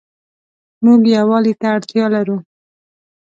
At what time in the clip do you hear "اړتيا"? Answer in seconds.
1.75-2.05